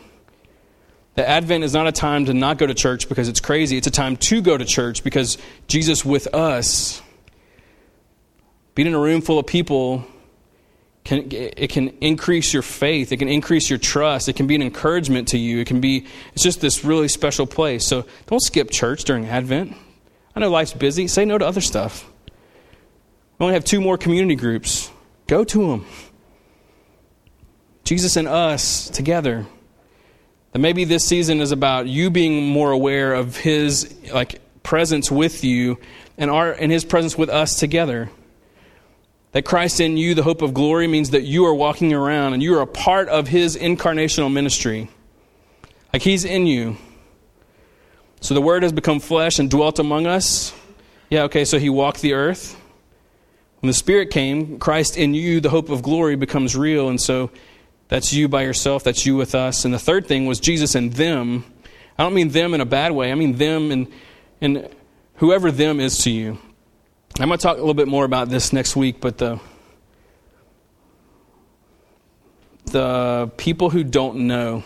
[1.14, 3.76] That Advent is not a time to not go to church because it's crazy.
[3.76, 7.02] It's a time to go to church because Jesus with us.
[8.74, 10.06] Being in a room full of people
[11.08, 13.12] can it can increase your faith.
[13.12, 14.28] It can increase your trust.
[14.28, 15.58] It can be an encouragement to you.
[15.58, 17.86] It can be it's just this really special place.
[17.86, 19.74] So don't skip church during Advent.
[20.36, 21.08] I know life's busy.
[21.08, 22.06] Say no to other stuff.
[23.38, 24.90] We only have two more community groups.
[25.26, 25.86] Go to them.
[27.84, 29.46] Jesus and us together.
[30.52, 35.42] That maybe this season is about you being more aware of His like presence with
[35.42, 35.78] you
[36.18, 38.10] and our and His presence with us together.
[39.32, 42.42] That Christ in you, the hope of glory, means that you are walking around and
[42.42, 44.88] you are a part of His incarnational ministry.
[45.92, 46.76] Like He's in you.
[48.20, 50.54] So the Word has become flesh and dwelt among us.
[51.10, 52.58] Yeah, okay, so He walked the earth.
[53.60, 56.88] When the Spirit came, Christ in you, the hope of glory, becomes real.
[56.88, 57.30] And so
[57.88, 59.64] that's you by yourself, that's you with us.
[59.64, 61.44] And the third thing was Jesus and them.
[61.98, 63.88] I don't mean them in a bad way, I mean them and,
[64.40, 64.68] and
[65.16, 66.38] whoever them is to you.
[67.20, 69.40] I'm going to talk a little bit more about this next week, but the,
[72.66, 74.62] the people who don't know,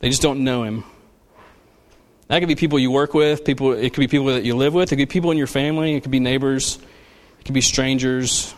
[0.00, 0.84] they just don't know Him.
[2.28, 4.74] That could be people you work with, people, it could be people that you live
[4.74, 6.78] with, it could be people in your family, it could be neighbors.
[7.38, 8.54] It could be strangers.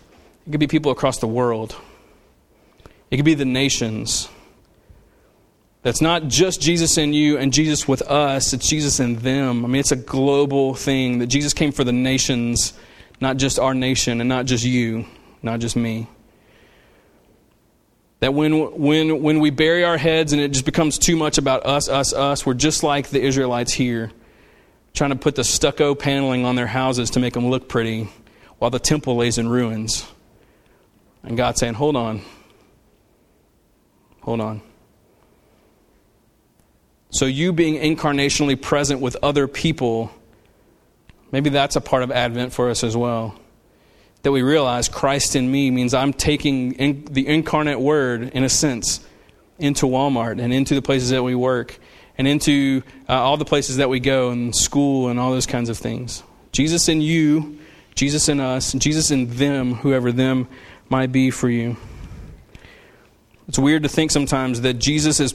[0.47, 1.77] It could be people across the world.
[3.11, 4.29] It could be the nations.
[5.83, 9.65] That's not just Jesus in you and Jesus with us, it's Jesus in them.
[9.65, 12.75] I mean, it's a global thing that Jesus came for the nations,
[13.21, 15.07] not just our nation and not just you,
[15.43, 16.07] not just me.
[18.21, 21.65] That when, when, when we bury our heads and it just becomes too much about
[21.65, 24.13] us, us, us, we're just like the Israelites here,
[24.93, 28.11] trying to put the stucco paneling on their houses to make them look pretty
[28.59, 30.07] while the temple lays in ruins.
[31.23, 32.21] And God saying, Hold on.
[34.21, 34.61] Hold on.
[37.11, 40.11] So, you being incarnationally present with other people,
[41.33, 43.35] maybe that's a part of Advent for us as well.
[44.23, 48.49] That we realize Christ in me means I'm taking in the incarnate word, in a
[48.49, 49.01] sense,
[49.59, 51.79] into Walmart and into the places that we work
[52.17, 55.69] and into uh, all the places that we go and school and all those kinds
[55.69, 56.23] of things.
[56.53, 57.59] Jesus in you
[58.01, 60.49] Jesus in us, Jesus in them, whoever them
[60.89, 61.77] might be for you.
[63.47, 65.35] It's weird to think sometimes that Jesus is,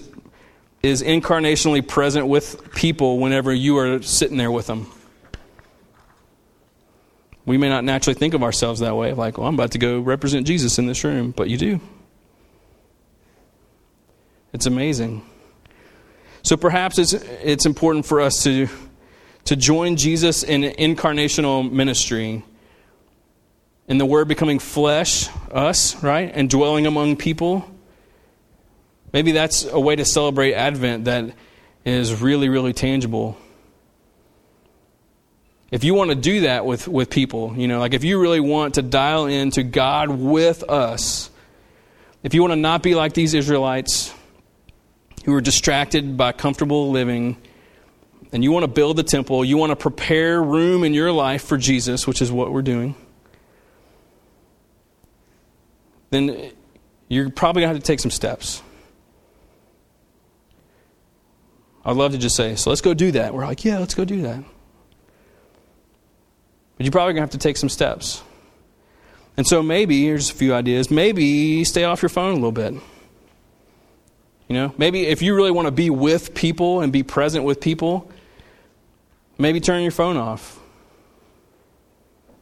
[0.86, 4.92] is incarnationally present with people whenever you are sitting there with them.
[7.46, 10.00] We may not naturally think of ourselves that way, like, well, I'm about to go
[10.00, 11.80] represent Jesus in this room, but you do.
[14.54, 15.24] It's amazing.
[16.42, 18.70] So perhaps it's, it's important for us to
[19.46, 22.44] to join Jesus in incarnational ministry.
[23.88, 26.32] In the Word becoming flesh, us, right?
[26.34, 27.70] And dwelling among people.
[29.16, 31.34] Maybe that's a way to celebrate Advent that
[31.86, 33.38] is really, really tangible.
[35.72, 38.42] If you want to do that with, with people, you know, like if you really
[38.42, 41.30] want to dial into God with us,
[42.24, 44.14] if you want to not be like these Israelites
[45.24, 47.38] who are distracted by comfortable living,
[48.34, 51.46] and you want to build the temple, you want to prepare room in your life
[51.46, 52.96] for Jesus, which is what we're doing,
[56.10, 56.52] then
[57.08, 58.62] you're probably going to have to take some steps.
[61.86, 63.34] I'd love to just say, so let's go do that.
[63.34, 64.44] We're like, yeah, let's go do that.
[66.78, 68.24] But you're probably going to have to take some steps.
[69.38, 70.90] And so maybe, here's a few ideas.
[70.90, 72.74] Maybe stay off your phone a little bit.
[74.48, 77.62] You know, maybe if you really want to be with people and be present with
[77.62, 78.12] people,
[79.38, 80.60] Maybe turn your phone off.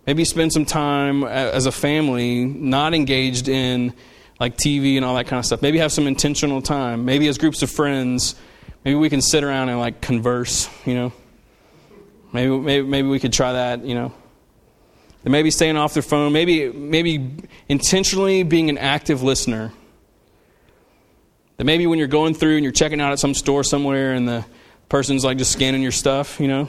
[0.06, 3.93] Maybe spend some time as a family not engaged in
[4.39, 5.62] like TV and all that kind of stuff.
[5.62, 7.06] Maybe have some intentional time.
[7.06, 8.36] Maybe as groups of friends,
[8.84, 11.13] maybe we can sit around and like converse, you know.
[12.32, 14.13] Maybe maybe maybe we could try that, you know.
[15.24, 17.36] And maybe staying off their phone, maybe maybe
[17.70, 19.72] intentionally being an active listener.
[21.57, 24.28] That maybe when you're going through and you're checking out at some store somewhere and
[24.28, 24.43] the
[24.89, 26.68] person's like just scanning your stuff, you know,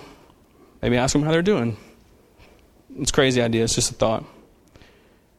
[0.84, 1.78] Maybe ask them how they're doing.
[2.98, 3.64] It's crazy idea.
[3.64, 4.22] It's just a thought.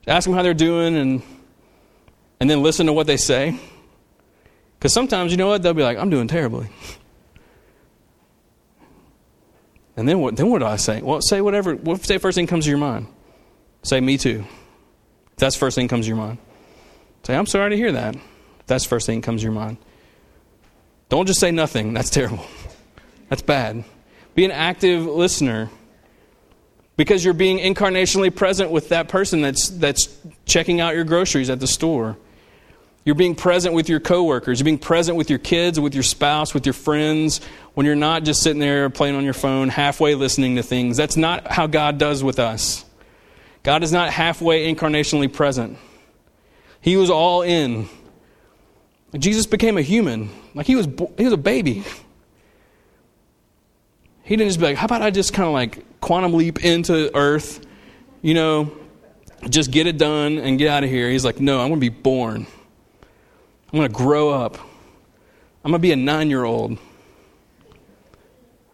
[0.08, 1.22] Ask them how they're doing and,
[2.39, 3.60] and then listen to what they say.
[4.86, 5.64] Because sometimes, you know what?
[5.64, 6.68] They'll be like, I'm doing terribly.
[9.98, 11.02] And then what, then what do I say?
[11.02, 11.74] Well, say whatever.
[11.74, 13.08] What say first thing comes to your mind?
[13.82, 14.46] Say, me too.
[15.38, 16.38] That's first thing comes to your mind.
[17.24, 18.16] Say, I'm sorry to hear that.
[18.68, 19.78] That's first thing comes to your mind.
[21.10, 21.96] Don't just say nothing.
[21.96, 22.46] That's terrible.
[23.30, 23.86] That's bad.
[24.36, 25.72] Be an active listener
[26.96, 30.16] because you're being incarnationally present with that person that's, that's
[30.46, 32.18] checking out your groceries at the store.
[33.06, 34.60] You're being present with your coworkers.
[34.60, 37.39] You're being present with your kids, with your spouse, with your friends,
[37.76, 40.97] when you're not just sitting there playing on your phone, halfway listening to things.
[40.97, 42.84] That's not how God does with us.
[43.62, 45.78] God is not halfway incarnationally present.
[46.82, 47.88] He was all in.
[49.16, 50.30] Jesus became a human.
[50.56, 50.88] Like he was,
[51.18, 51.84] he was a baby.
[54.24, 57.16] He didn't just be like, how about I just kind of like quantum leap into
[57.16, 57.64] earth,
[58.24, 58.76] you know,
[59.47, 61.10] just get it done and get out of here.
[61.10, 62.47] He's like, no, I'm going to be born.
[63.72, 64.57] I'm going to grow up.
[65.63, 66.78] I'm going to be a nine year old.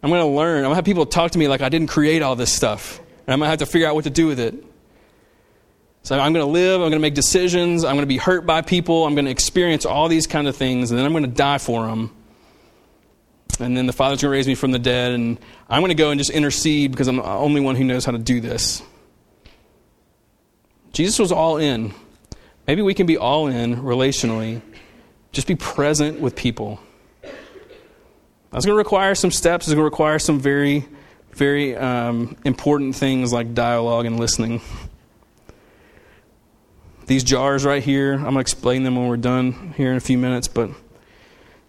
[0.02, 0.58] I'm going to learn.
[0.58, 2.98] I'm going to have people talk to me like I didn't create all this stuff.
[2.98, 4.54] And I'm going to have to figure out what to do with it.
[6.04, 8.44] So I'm going to live, I'm going to make decisions, I'm going to be hurt
[8.44, 11.22] by people, I'm going to experience all these kind of things, and then I'm going
[11.22, 12.10] to die for them.
[13.60, 15.38] And then the Father's going to raise me from the dead, and
[15.68, 18.10] I'm going to go and just intercede because I'm the only one who knows how
[18.10, 18.82] to do this.
[20.92, 21.94] Jesus was all in.
[22.66, 24.60] Maybe we can be all in relationally.
[25.32, 26.78] Just be present with people.
[27.22, 29.66] That's going to require some steps.
[29.66, 30.86] It's going to require some very,
[31.32, 34.60] very um, important things like dialogue and listening.
[37.06, 40.00] These jars right here, I'm going to explain them when we're done here in a
[40.00, 40.70] few minutes, but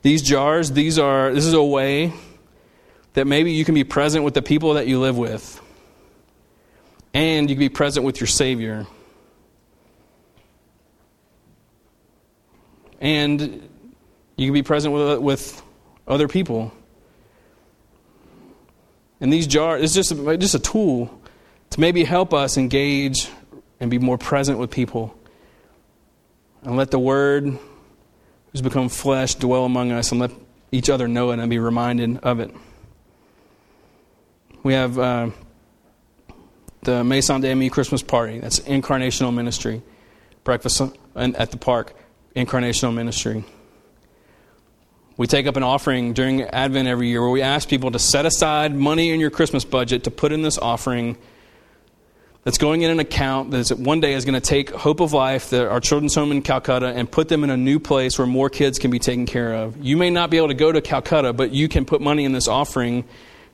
[0.01, 2.13] these jars, these are this is a way
[3.13, 5.61] that maybe you can be present with the people that you live with.
[7.13, 8.85] And you can be present with your Savior.
[13.03, 13.69] And
[14.37, 15.61] you can be present with, with
[16.07, 16.71] other people.
[19.19, 21.21] And these jars, it's just a, just a tool
[21.71, 23.29] to maybe help us engage
[23.81, 25.13] and be more present with people
[26.63, 27.45] and let the Word,
[28.51, 30.31] who's become flesh, dwell among us and let
[30.71, 32.55] each other know it and be reminded of it.
[34.63, 35.29] We have uh,
[36.83, 38.39] the Maison d'Ami Christmas party.
[38.39, 39.81] That's incarnational ministry.
[40.45, 40.81] Breakfast
[41.15, 41.95] at the park,
[42.35, 43.43] incarnational ministry.
[45.15, 48.25] We take up an offering during Advent every year where we ask people to set
[48.25, 51.17] aside money in your Christmas budget to put in this offering
[52.43, 55.49] that's going in an account that one day is going to take Hope of Life,
[55.49, 58.49] the, our children's home in Calcutta, and put them in a new place where more
[58.49, 59.77] kids can be taken care of.
[59.77, 62.33] You may not be able to go to Calcutta, but you can put money in
[62.33, 63.05] this offering.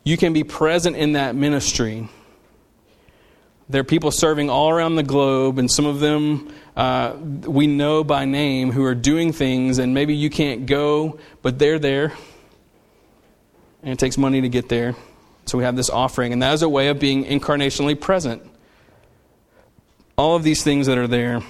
[0.04, 2.10] You can be present in that ministry.
[3.70, 8.04] There are people serving all around the globe, and some of them uh, we know
[8.04, 12.14] by name who are doing things, and maybe you can't go, but they're there.
[13.84, 14.96] And it takes money to get there.
[15.46, 18.44] So we have this offering, and that is a way of being incarnationally present
[20.20, 21.42] all of these things that are there,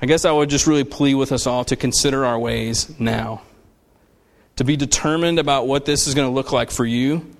[0.00, 3.42] I guess I would just really plead with us all to consider our ways now.
[4.56, 7.30] To be determined about what this is going to look like for you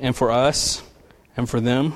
[0.00, 0.82] and for us
[1.36, 1.94] and for them.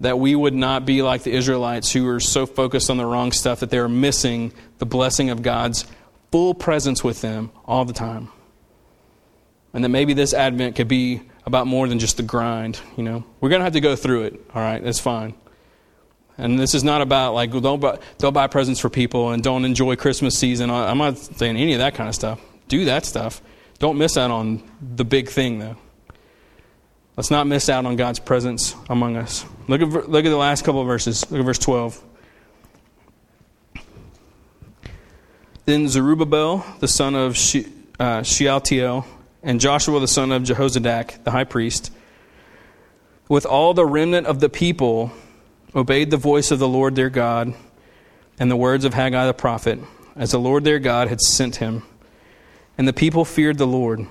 [0.00, 3.32] That we would not be like the Israelites who were so focused on the wrong
[3.32, 5.84] stuff that they were missing the blessing of God's
[6.30, 8.28] full presence with them all the time.
[9.72, 12.80] And that maybe this Advent could be about more than just the grind.
[12.96, 14.40] You know, we're going to have to go through it.
[14.54, 15.34] All right, that's fine.
[16.36, 19.64] And this is not about like don't buy, don't buy presents for people and don't
[19.64, 20.70] enjoy Christmas season.
[20.70, 22.40] I'm not saying any of that kind of stuff.
[22.68, 23.42] Do that stuff.
[23.80, 25.76] Don't miss out on the big thing though.
[27.18, 29.44] Let's not miss out on God's presence among us.
[29.66, 31.28] Look at look at the last couple of verses.
[31.32, 32.00] Look at verse 12.
[35.64, 37.36] Then Zerubbabel, the son of
[37.98, 39.04] uh, Shealtiel,
[39.42, 41.90] and Joshua the son of Jehozadak, the high priest,
[43.28, 45.10] with all the remnant of the people,
[45.74, 47.52] obeyed the voice of the Lord their God
[48.38, 49.80] and the words of Haggai the prophet,
[50.14, 51.82] as the Lord their God had sent him.
[52.78, 54.06] And the people feared the Lord.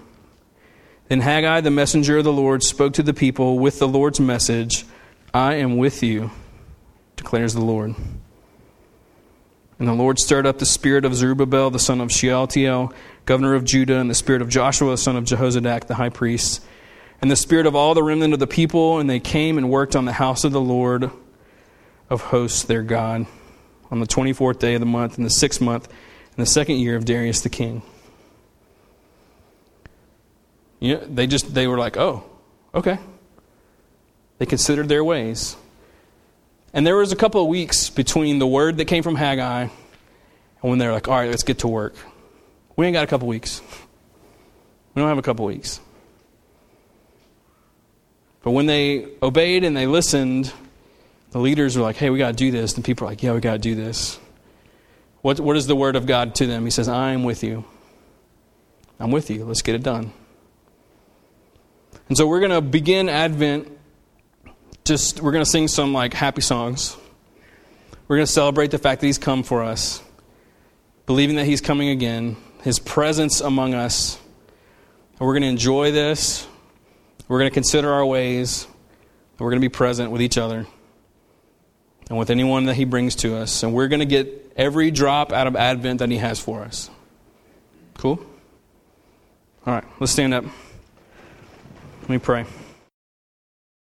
[1.10, 4.86] Then Haggai, the messenger of the Lord, spoke to the people with the Lord's message
[5.34, 6.32] I am with you,
[7.16, 7.96] declares the Lord.
[9.80, 12.92] And the Lord stirred up the spirit of Zerubbabel, the son of Shealtiel,
[13.26, 16.64] governor of Judah, and the spirit of Joshua, son of Jehozadak, the high priest,
[17.22, 19.96] and the spirit of all the remnant of the people, and they came and worked
[19.96, 21.12] on the house of the Lord
[22.10, 23.28] of hosts, their God,
[23.92, 26.96] on the 24th day of the month, in the sixth month, in the second year
[26.96, 27.82] of Darius the king.
[30.80, 32.24] You know, they just, they were like, oh,
[32.74, 33.00] okay.
[34.38, 35.56] They considered their ways.
[36.74, 39.72] And there was a couple of weeks between the word that came from Haggai and
[40.62, 41.96] when they're like, all right, let's get to work.
[42.76, 43.62] We ain't got a couple weeks.
[44.94, 45.80] We don't have a couple weeks.
[48.44, 50.54] But when they obeyed and they listened,
[51.32, 52.76] the leaders were like, hey, we got to do this.
[52.76, 54.20] And people are like, yeah, we got to do this.
[55.22, 56.64] What, what is the word of God to them?
[56.64, 57.66] He says, I am with you.
[59.00, 59.46] I'm with you.
[59.46, 60.14] Let's get it done.
[62.10, 63.78] And so we're going to begin Advent.
[64.86, 66.96] Just we're going to sing some like happy songs.
[68.08, 70.02] We're going to celebrate the fact that He's come for us,
[71.06, 74.18] believing that He's coming again, His presence among us.
[75.20, 76.48] And we're going to enjoy this.
[77.28, 78.64] We're going to consider our ways.
[78.64, 80.66] And we're going to be present with each other
[82.10, 83.64] and with anyone that He brings to us.
[83.64, 86.90] And we're going to get every drop out of Advent that He has for us.
[87.96, 88.26] Cool?
[89.66, 90.46] All right, let's stand up.
[92.08, 92.67] Let me pray.